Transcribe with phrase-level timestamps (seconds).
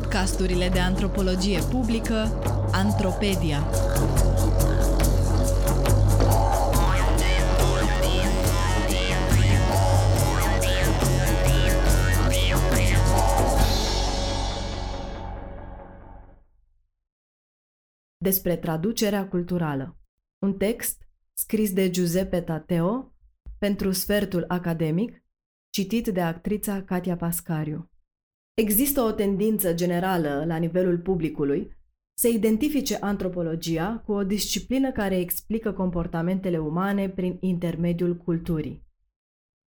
[0.00, 2.14] podcasturile de antropologie publică
[2.72, 3.58] Antropedia.
[18.16, 19.96] Despre traducerea culturală.
[20.38, 23.14] Un text scris de Giuseppe Tateo
[23.58, 25.22] pentru sfertul academic,
[25.70, 27.90] citit de actrița Katia Pascariu.
[28.60, 31.76] Există o tendință generală la nivelul publicului
[32.18, 38.86] să identifice antropologia cu o disciplină care explică comportamentele umane prin intermediul culturii.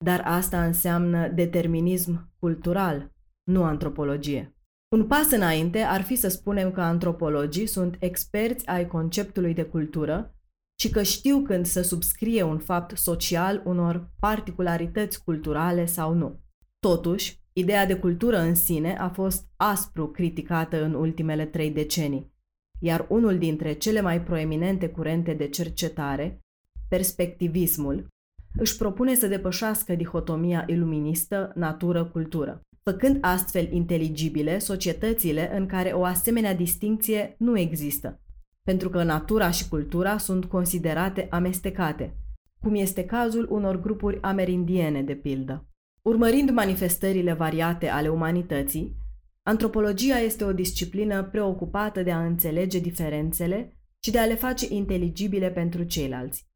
[0.05, 4.57] Dar asta înseamnă determinism cultural, nu antropologie.
[4.95, 10.35] Un pas înainte ar fi să spunem că antropologii sunt experți ai conceptului de cultură
[10.80, 16.41] și că știu când să subscrie un fapt social unor particularități culturale sau nu.
[16.79, 22.32] Totuși, ideea de cultură în sine a fost aspru criticată în ultimele trei decenii,
[22.79, 26.40] iar unul dintre cele mai proeminente curente de cercetare,
[26.88, 28.07] perspectivismul,
[28.54, 36.55] își propune să depășească dihotomia iluministă natură-cultură, făcând astfel inteligibile societățile în care o asemenea
[36.55, 38.21] distincție nu există,
[38.62, 42.16] pentru că natura și cultura sunt considerate amestecate,
[42.60, 45.66] cum este cazul unor grupuri amerindiene, de pildă.
[46.03, 48.97] Urmărind manifestările variate ale umanității,
[49.43, 55.51] antropologia este o disciplină preocupată de a înțelege diferențele și de a le face inteligibile
[55.51, 56.51] pentru ceilalți.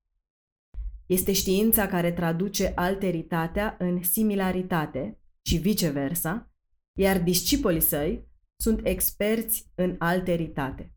[1.07, 6.51] Este știința care traduce alteritatea în similaritate și viceversa,
[6.99, 10.95] iar discipolii săi sunt experți în alteritate.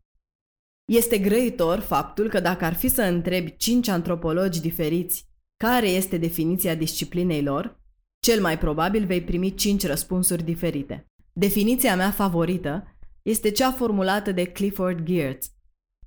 [0.84, 6.74] Este grăitor faptul că dacă ar fi să întrebi cinci antropologi diferiți care este definiția
[6.74, 7.79] disciplinei lor,
[8.20, 11.06] cel mai probabil vei primi cinci răspunsuri diferite.
[11.32, 15.50] Definiția mea favorită este cea formulată de Clifford Geertz,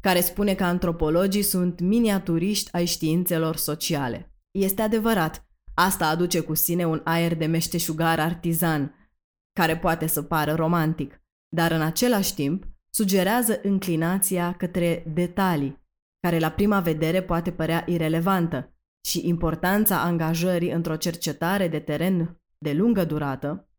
[0.02, 4.34] care spune că antropologii sunt miniaturiști ai științelor sociale.
[4.52, 8.96] Este adevărat, asta aduce cu sine un aer de meșteșugar artizan,
[9.60, 11.22] care poate să pară romantic,
[11.56, 15.82] dar în același timp sugerează înclinația către detalii,
[16.20, 18.73] care la prima vedere poate părea irelevantă,
[19.06, 23.70] și importanța angajării într-o cercetare de teren de lungă durată,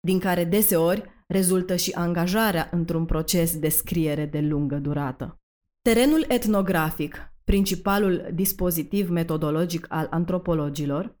[0.00, 5.40] din care deseori rezultă și angajarea într-un proces de scriere de lungă durată.
[5.82, 11.16] Terenul etnografic, principalul dispozitiv metodologic al antropologilor,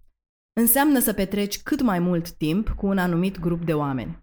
[0.52, 4.22] înseamnă să petreci cât mai mult timp cu un anumit grup de oameni.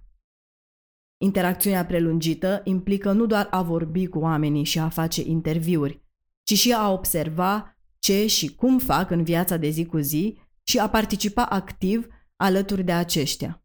[1.22, 6.04] Interacțiunea prelungită implică nu doar a vorbi cu oamenii și a face interviuri,
[6.44, 10.80] ci și a observa ce și cum fac în viața de zi cu zi și
[10.80, 13.64] a participa activ alături de aceștia.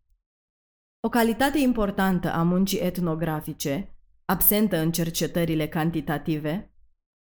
[1.01, 6.75] O calitate importantă a muncii etnografice, absentă în cercetările cantitative,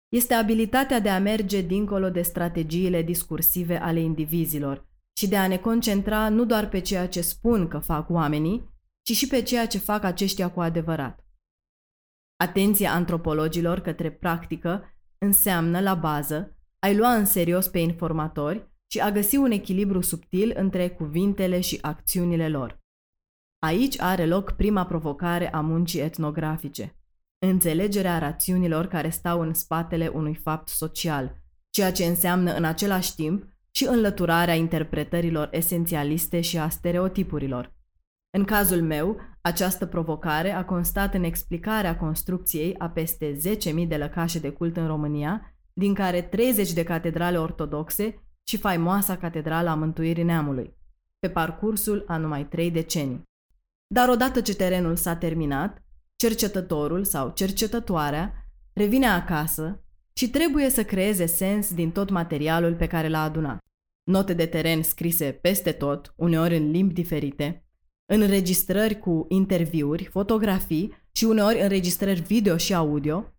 [0.09, 5.56] este abilitatea de a merge dincolo de strategiile discursive ale indivizilor și de a ne
[5.56, 8.71] concentra nu doar pe ceea ce spun că fac oamenii,
[9.03, 11.27] ci și pe ceea ce fac aceștia cu adevărat.
[12.37, 14.84] Atenția antropologilor către practică
[15.19, 16.56] înseamnă, la bază,
[16.87, 21.78] a-i lua în serios pe informatori și a găsi un echilibru subtil între cuvintele și
[21.81, 22.81] acțiunile lor.
[23.66, 26.97] Aici are loc prima provocare a muncii etnografice,
[27.47, 33.44] înțelegerea rațiunilor care stau în spatele unui fapt social, ceea ce înseamnă în același timp
[33.71, 37.75] și înlăturarea interpretărilor esențialiste și a stereotipurilor.
[38.37, 43.37] În cazul meu, această provocare a constat în explicarea construcției a peste
[43.82, 49.16] 10.000 de lăcașe de cult în România, din care 30 de catedrale ortodoxe și faimoasa
[49.16, 50.77] Catedrala a Mântuirii Neamului,
[51.19, 53.22] pe parcursul a numai trei decenii.
[53.87, 55.83] Dar odată ce terenul s-a terminat,
[56.16, 58.34] cercetătorul sau cercetătoarea
[58.72, 63.59] revine acasă și trebuie să creeze sens din tot materialul pe care l-a adunat.
[64.10, 67.66] Note de teren scrise peste tot, uneori în limbi diferite,
[68.12, 73.32] înregistrări cu interviuri, fotografii și uneori înregistrări video și audio,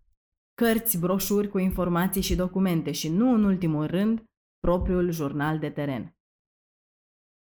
[0.54, 4.24] cărți, broșuri cu informații și documente și, nu în ultimul rând,
[4.60, 6.16] propriul jurnal de teren.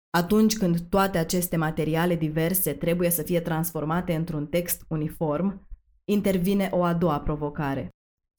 [0.10, 5.68] Atunci când toate aceste materiale diverse trebuie să fie transformate într-un text uniform,
[6.06, 7.90] intervine o a doua provocare.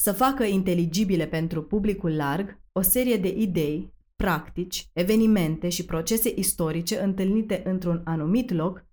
[0.02, 7.00] Să facă inteligibile pentru publicul larg o serie de idei, practici, evenimente și procese istorice
[7.00, 8.86] întâlnite într-un anumit loc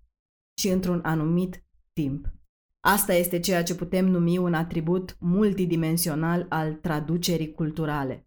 [0.60, 2.37] și într-un anumit timp.
[2.80, 8.26] Asta este ceea ce putem numi un atribut multidimensional al traducerii culturale.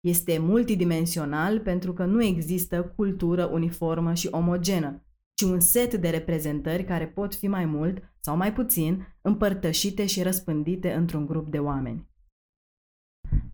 [0.00, 5.02] Este multidimensional pentru că nu există cultură uniformă și omogenă,
[5.34, 10.22] ci un set de reprezentări care pot fi mai mult sau mai puțin împărtășite și
[10.22, 12.08] răspândite într-un grup de oameni.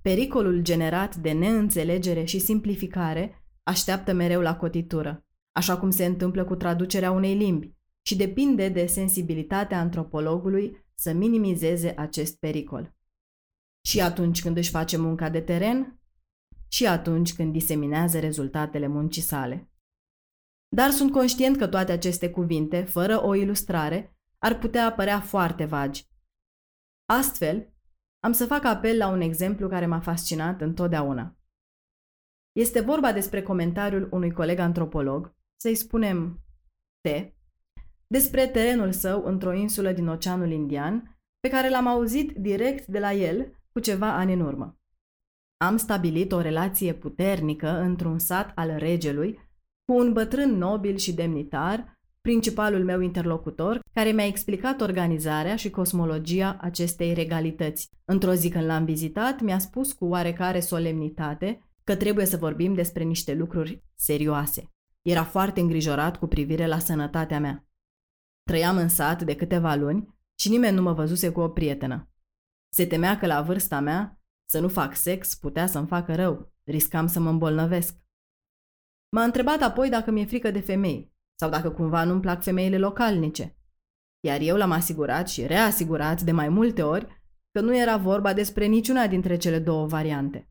[0.02, 6.54] Pericolul generat de neînțelegere și simplificare așteaptă mereu la cotitură, așa cum se întâmplă cu
[6.54, 7.74] traducerea unei limbi,
[8.06, 12.94] și depinde de sensibilitatea antropologului să minimizeze acest pericol.
[13.86, 15.98] Și atunci când își face munca de teren,
[16.68, 19.70] și atunci când diseminează rezultatele muncii sale.
[20.68, 26.08] Dar sunt conștient că toate aceste cuvinte, fără o ilustrare, ar putea apărea foarte vagi.
[27.04, 27.72] Astfel,
[28.20, 31.38] am să fac apel la un exemplu care m-a fascinat întotdeauna.
[32.52, 36.44] Este vorba despre comentariul unui coleg antropolog, să-i spunem
[37.00, 37.34] T,
[38.14, 43.12] despre terenul său într-o insulă din Oceanul Indian, pe care l-am auzit direct de la
[43.12, 44.78] el cu ceva ani în urmă.
[45.56, 49.38] Am stabilit o relație puternică într-un sat al regelui
[49.84, 56.56] cu un bătrân nobil și demnitar, principalul meu interlocutor, care mi-a explicat organizarea și cosmologia
[56.60, 57.90] acestei regalități.
[58.04, 63.02] Într-o zi când l-am vizitat, mi-a spus cu oarecare solemnitate că trebuie să vorbim despre
[63.02, 64.70] niște lucruri serioase.
[65.02, 67.64] Era foarte îngrijorat cu privire la sănătatea mea.
[68.44, 72.08] Trăiam în sat de câteva luni și nimeni nu mă văzuse cu o prietenă.
[72.72, 77.06] Se temea că la vârsta mea să nu fac sex putea să-mi facă rău, riscam
[77.06, 77.96] să mă îmbolnăvesc.
[79.08, 83.58] M-a întrebat apoi dacă mi-e frică de femei sau dacă cumva nu-mi plac femeile localnice.
[84.20, 88.66] Iar eu l-am asigurat și reasigurat de mai multe ori că nu era vorba despre
[88.66, 90.48] niciuna dintre cele două variante.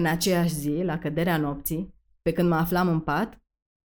[0.00, 3.42] În aceeași zi, la căderea nopții, pe când mă aflam în pat,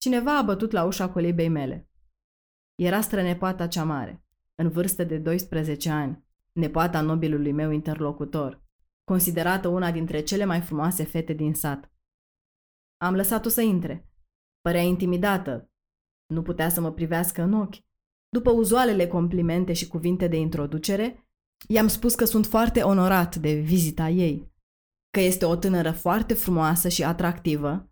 [0.00, 1.90] cineva a bătut la ușa colibei mele.
[2.76, 4.24] Era strănepoata cea mare,
[4.54, 8.64] în vârstă de 12 ani, nepoata nobilului meu interlocutor,
[9.04, 11.92] considerată una dintre cele mai frumoase fete din sat.
[12.96, 14.10] Am lăsat-o să intre.
[14.60, 15.70] Părea intimidată.
[16.26, 17.84] Nu putea să mă privească în ochi.
[18.28, 21.28] După uzualele complimente și cuvinte de introducere,
[21.68, 24.52] i-am spus că sunt foarte onorat de vizita ei,
[25.10, 27.90] că este o tânără foarte frumoasă și atractivă,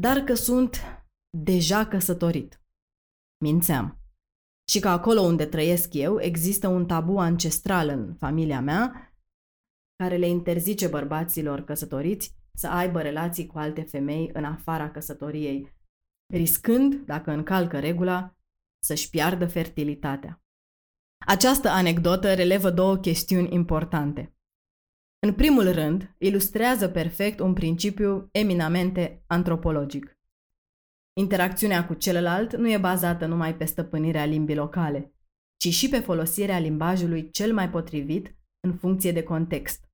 [0.00, 0.76] dar că sunt
[1.38, 2.57] deja căsătorit.
[3.38, 3.98] Mințeam.
[4.70, 9.12] Și că acolo unde trăiesc eu există un tabu ancestral în familia mea
[9.96, 15.76] care le interzice bărbaților căsătoriți să aibă relații cu alte femei în afara căsătoriei,
[16.32, 18.36] riscând, dacă încalcă regula,
[18.84, 20.42] să-și piardă fertilitatea.
[21.26, 24.36] Această anecdotă relevă două chestiuni importante.
[25.26, 30.17] În primul rând, ilustrează perfect un principiu eminamente antropologic.
[31.18, 35.12] Interacțiunea cu celălalt nu e bazată numai pe stăpânirea limbii locale,
[35.56, 39.84] ci și pe folosirea limbajului cel mai potrivit în funcție de context.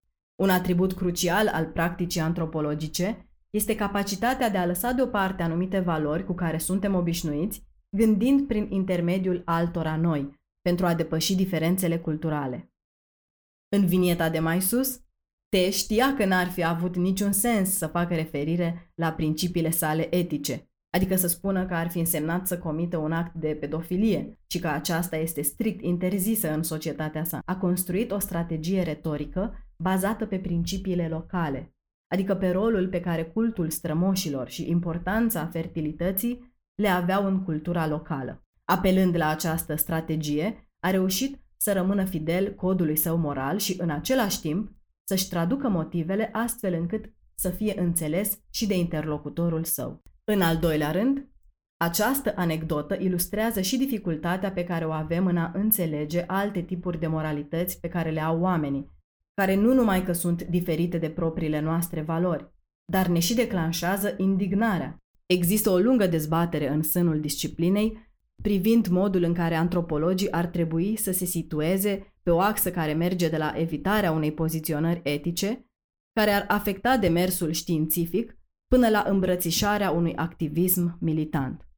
[0.42, 6.34] Un atribut crucial al practicii antropologice este capacitatea de a lăsa deoparte anumite valori cu
[6.34, 7.62] care suntem obișnuiți,
[7.96, 12.72] gândind prin intermediul altora noi, pentru a depăși diferențele culturale.
[13.76, 15.00] În vinieta de mai sus,
[15.48, 20.68] te știa că n-ar fi avut niciun sens să facă referire la principiile sale etice,
[20.94, 24.68] adică să spună că ar fi însemnat să comită un act de pedofilie și că
[24.68, 27.42] aceasta este strict interzisă în societatea sa.
[27.44, 31.74] A construit o strategie retorică bazată pe principiile locale,
[32.12, 38.44] adică pe rolul pe care cultul strămoșilor și importanța fertilității le aveau în cultura locală.
[38.64, 44.40] Apelând la această strategie, a reușit să rămână fidel codului său moral și, în același
[44.40, 44.72] timp,
[45.08, 50.02] să-și traducă motivele astfel încât să fie înțeles și de interlocutorul său.
[50.24, 51.28] În al doilea rând,
[51.76, 57.06] această anecdotă ilustrează și dificultatea pe care o avem în a înțelege alte tipuri de
[57.06, 58.90] moralități pe care le au oamenii,
[59.34, 62.52] care nu numai că sunt diferite de propriile noastre valori,
[62.92, 64.98] dar ne și declanșează indignarea.
[65.26, 68.12] Există o lungă dezbatere în sânul disciplinei
[68.42, 73.28] privind modul în care antropologii ar trebui să se situeze pe o axă care merge
[73.28, 75.66] de la evitarea unei poziționări etice,
[76.12, 81.68] care ar afecta demersul științific, până la îmbrățișarea unui activism militant.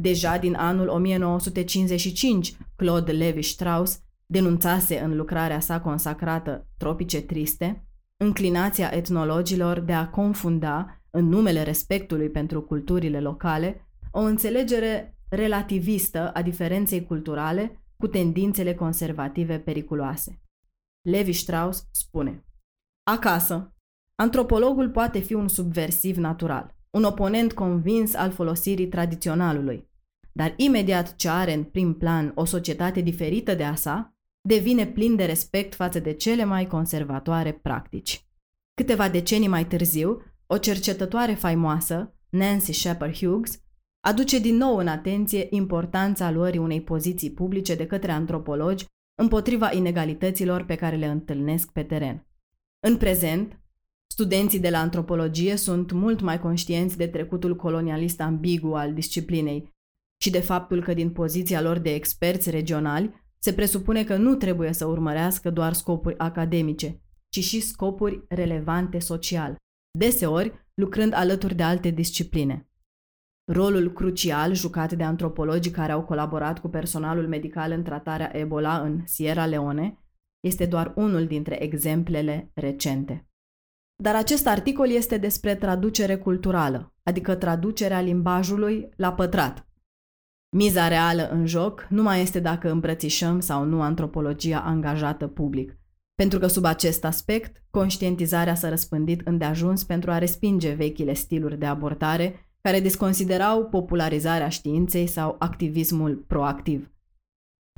[0.00, 7.88] Deja din anul 1955, Claude Levi-Strauss denunțase în lucrarea sa consacrată Tropice Triste
[8.20, 16.42] înclinația etnologilor de a confunda, în numele respectului pentru culturile locale, o înțelegere relativistă a
[16.42, 20.42] diferenței culturale cu tendințele conservative periculoase.
[21.08, 22.44] Levi Strauss spune
[23.10, 23.76] Acasă,
[24.20, 29.88] antropologul poate fi un subversiv natural, un oponent convins al folosirii tradiționalului,
[30.32, 35.16] dar imediat ce are în prim plan o societate diferită de a sa, devine plin
[35.16, 38.26] de respect față de cele mai conservatoare practici.
[38.74, 43.62] Câteva decenii mai târziu, o cercetătoare faimoasă, Nancy Shepard Hughes,
[44.00, 48.84] aduce din nou în atenție importanța luării unei poziții publice de către antropologi
[49.20, 52.26] împotriva inegalităților pe care le întâlnesc pe teren.
[52.86, 53.58] În prezent,
[54.12, 59.76] studenții de la antropologie sunt mult mai conștienți de trecutul colonialist ambigu al disciplinei
[60.22, 64.72] și de faptul că din poziția lor de experți regionali se presupune că nu trebuie
[64.72, 69.56] să urmărească doar scopuri academice, ci și scopuri relevante social,
[69.98, 72.68] deseori lucrând alături de alte discipline.
[73.52, 79.06] Rolul crucial jucat de antropologii care au colaborat cu personalul medical în tratarea Ebola în
[79.06, 79.98] Sierra Leone
[80.40, 83.28] este doar unul dintre exemplele recente.
[84.02, 89.66] Dar acest articol este despre traducere culturală, adică traducerea limbajului la pătrat.
[90.56, 95.78] Miza reală în joc nu mai este dacă îmbrățișăm sau nu antropologia angajată public,
[96.14, 101.66] pentru că sub acest aspect, conștientizarea s-a răspândit îndeajuns pentru a respinge vechile stiluri de
[101.66, 106.92] abordare care desconsiderau popularizarea științei sau activismul proactiv.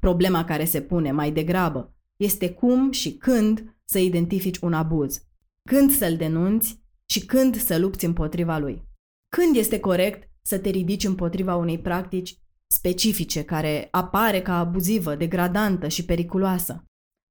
[0.02, 5.29] Problema care se pune mai degrabă este cum și când să identifici un abuz,
[5.68, 8.88] când să-l denunți și când să lupți împotriva lui.
[9.36, 15.88] Când este corect să te ridici împotriva unei practici specifice care apare ca abuzivă, degradantă
[15.88, 16.84] și periculoasă.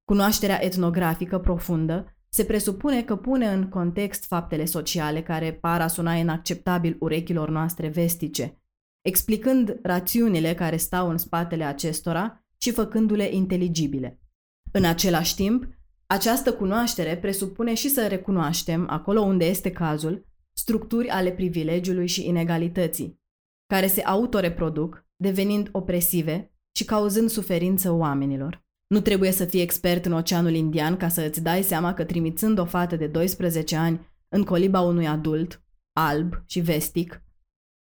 [0.04, 6.14] Cunoașterea etnografică profundă se presupune că pune în context faptele sociale care par a suna
[6.14, 8.62] inacceptabil urechilor noastre vestice,
[9.02, 14.20] explicând rațiunile care stau în spatele acestora și făcându-le inteligibile.
[14.72, 15.68] În același timp,
[16.12, 23.20] această cunoaștere presupune și să recunoaștem, acolo unde este cazul, structuri ale privilegiului și inegalității,
[23.66, 28.66] care se autoreproduc, devenind opresive și cauzând suferință oamenilor.
[28.88, 32.60] Nu trebuie să fii expert în Oceanul Indian ca să îți dai seama că trimițând
[32.60, 35.63] o fată de 12 ani în coliba unui adult,
[35.94, 37.24] alb și vestic,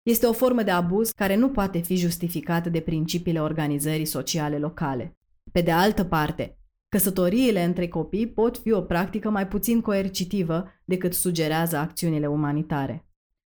[0.03, 5.19] este o formă de abuz care nu poate fi justificată de principiile organizării sociale locale.
[5.53, 6.59] Pe de altă parte,
[6.95, 13.07] căsătoriile între copii pot fi o practică mai puțin coercitivă decât sugerează acțiunile umanitare.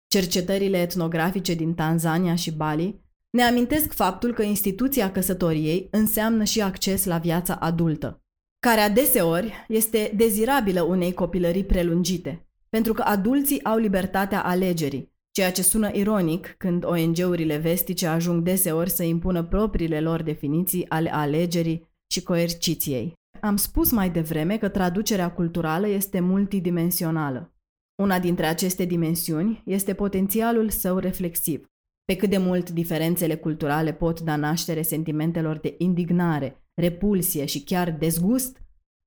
[0.07, 7.05] Cercetările etnografice din Tanzania și Bali ne amintesc faptul că instituția căsătoriei înseamnă și acces
[7.05, 8.23] la viața adultă,
[8.59, 15.63] care adeseori este dezirabilă unei copilării prelungite, pentru că adulții au libertatea alegerii, ceea ce
[15.63, 22.23] sună ironic când ONG-urile vestice ajung deseori să impună propriile lor definiții ale alegerii și
[22.23, 23.21] coerciției.
[23.41, 27.55] Am spus mai devreme că traducerea culturală este multidimensională.
[28.03, 31.67] Una dintre aceste dimensiuni este potențialul său reflexiv,
[32.05, 37.91] pe cât de mult diferențele culturale pot da naștere sentimentelor de indignare, repulsie și chiar
[37.91, 38.62] dezgust,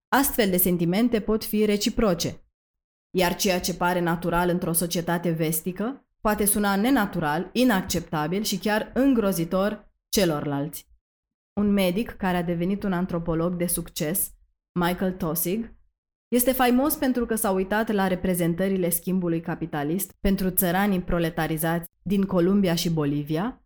[0.08, 2.46] astfel de sentimente pot fi reciproce.
[3.18, 9.92] Iar ceea ce pare natural într-o societate vestică poate suna nenatural, inacceptabil și chiar îngrozitor
[10.10, 10.95] celorlalți.
[11.62, 14.34] Un medic care a devenit un antropolog de succes,
[14.80, 15.74] Michael Tossig,
[16.28, 22.76] este faimos pentru că s-a uitat la reprezentările schimbului capitalist pentru țăranii proletarizați din Columbia
[22.76, 23.64] și Bolivia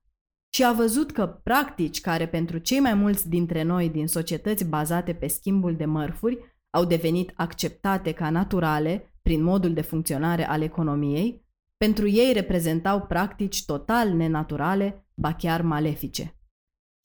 [0.53, 5.13] și a văzut că practici care pentru cei mai mulți dintre noi din societăți bazate
[5.13, 6.37] pe schimbul de mărfuri
[6.69, 11.45] au devenit acceptate ca naturale prin modul de funcționare al economiei,
[11.77, 16.38] pentru ei reprezentau practici total nenaturale, ba chiar malefice.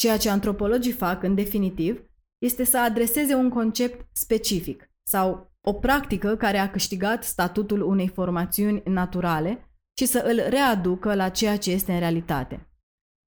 [0.04, 2.04] Ceea ce antropologii fac, în definitiv,
[2.38, 8.82] este să adreseze un concept specific, sau o practică care a câștigat statutul unei formațiuni
[8.84, 12.70] naturale și să îl readucă la ceea ce este în realitate.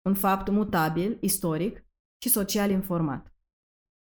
[0.07, 1.85] Un fapt mutabil, istoric
[2.23, 3.33] și social informat.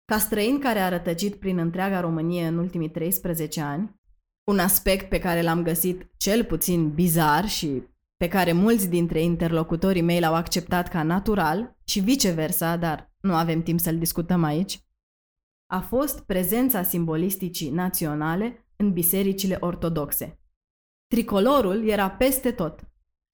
[0.05, 3.95] Ca străin care a rătăcit prin întreaga Românie în ultimii 13 ani,
[4.51, 7.83] un aspect pe care l-am găsit cel puțin bizar și
[8.25, 13.63] pe care mulți dintre interlocutorii mei l-au acceptat ca natural și viceversa, dar nu avem
[13.63, 14.79] timp să-l discutăm aici,
[15.71, 20.39] a fost prezența simbolisticii naționale în bisericile ortodoxe.
[21.07, 22.79] Tricolorul era peste tot.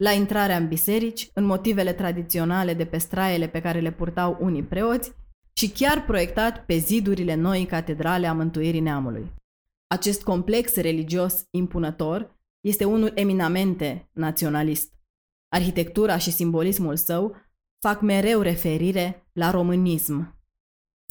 [0.03, 4.63] La intrarea în biserici, în motivele tradiționale de pe straiele pe care le purtau unii
[4.63, 5.11] preoți
[5.53, 9.33] și chiar proiectat pe zidurile noii catedrale a Mântuirii Neamului.
[9.87, 14.93] Acest complex religios impunător este unul eminamente naționalist.
[15.47, 17.35] Arhitectura și simbolismul său
[17.79, 20.41] fac mereu referire la românism,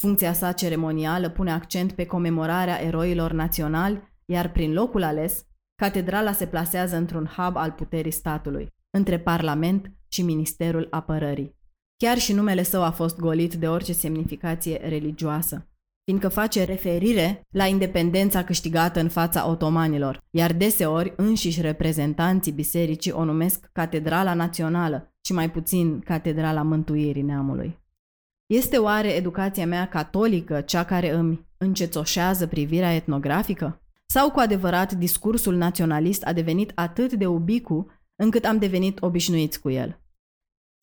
[0.01, 6.47] Funcția sa ceremonială pune accent pe comemorarea eroilor naționali, iar prin locul ales, catedrala se
[6.47, 11.55] plasează într-un hub al puterii statului, între Parlament și Ministerul Apărării.
[11.97, 15.70] Chiar și numele său a fost golit de orice semnificație religioasă,
[16.03, 23.23] fiindcă face referire la independența câștigată în fața otomanilor, iar deseori înșiși reprezentanții bisericii o
[23.23, 27.79] numesc Catedrala Națională, și mai puțin Catedrala Mântuirii Neamului.
[28.45, 33.81] Este oare educația mea catolică cea care îmi încețoșează privirea etnografică?
[34.05, 39.69] Sau cu adevărat discursul naționalist a devenit atât de ubicu încât am devenit obișnuiți cu
[39.69, 40.01] el?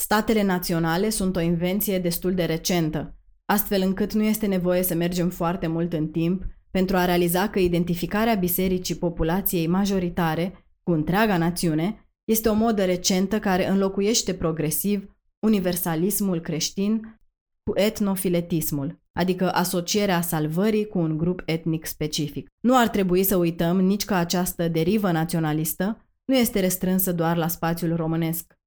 [0.02, 3.17] Statele naționale sunt o invenție destul de recentă,
[3.52, 7.58] astfel încât nu este nevoie să mergem foarte mult în timp pentru a realiza că
[7.58, 16.40] identificarea bisericii populației majoritare cu întreaga națiune este o modă recentă care înlocuiește progresiv universalismul
[16.40, 17.20] creștin
[17.62, 22.48] cu etnofiletismul, adică asocierea salvării cu un grup etnic specific.
[22.60, 27.48] Nu ar trebui să uităm nici că această derivă naționalistă nu este restrânsă doar la
[27.48, 28.57] spațiul românesc.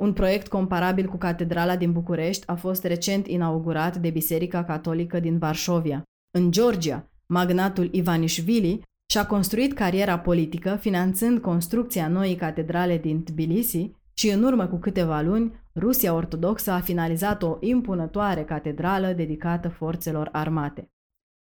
[0.00, 5.38] Un proiect comparabil cu Catedrala din București a fost recent inaugurat de Biserica Catolică din
[5.38, 6.02] Varșovia.
[6.30, 14.28] În Georgia, magnatul Ivanișvili și-a construit cariera politică finanțând construcția noii catedrale din Tbilisi și
[14.28, 20.90] în urmă cu câteva luni, Rusia Ortodoxă a finalizat o impunătoare catedrală dedicată forțelor armate.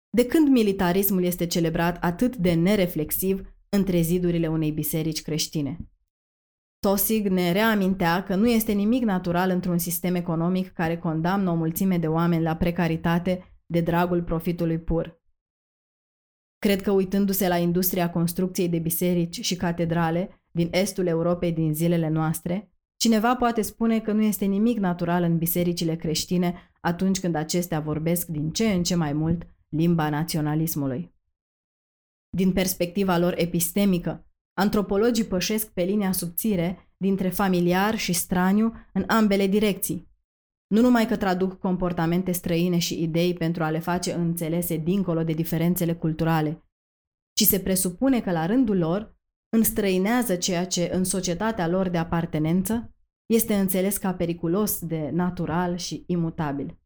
[0.10, 5.78] De când militarismul este celebrat atât de nereflexiv între zidurile unei biserici creștine?
[6.80, 11.98] Tosig ne reamintea că nu este nimic natural într-un sistem economic care condamnă o mulțime
[11.98, 15.24] de oameni la precaritate de dragul profitului pur.
[16.58, 22.10] Cred că uitându-se la industria construcției de biserici și catedrale din estul Europei din zilele
[22.10, 27.80] noastre, cineva poate spune că nu este nimic natural în bisericile creștine atunci când acestea
[27.80, 31.14] vorbesc din ce în ce mai mult limba naționalismului.
[32.30, 39.48] Din perspectiva lor epistemică, antropologii pășesc pe linia subțire dintre familiar și straniu în ambele
[39.48, 40.14] direcții.
[40.68, 45.34] Nu numai că traduc comportamente străine și idei pentru a le face înțelese dincolo de
[45.34, 46.66] diferențele culturale,
[47.34, 49.18] ci se presupune că la rândul lor
[49.50, 52.96] înstrăinează ceea ce în societatea lor de apartenență
[53.34, 56.80] este înțeles ca periculos de natural și imutabil.